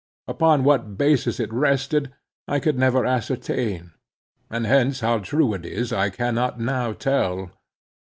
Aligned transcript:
Upon 0.27 0.63
what 0.63 0.97
basis 0.97 1.39
it 1.39 1.53
rested, 1.53 2.11
I 2.47 2.59
could 2.59 2.75
never 2.75 3.05
ascertain; 3.05 3.91
and 4.49 4.65
hence, 4.65 5.01
how 5.01 5.19
true 5.19 5.53
it 5.53 5.63
is 5.63 5.93
I 5.93 6.09
cannot 6.09 6.59
now 6.59 6.91
tell. 6.93 7.51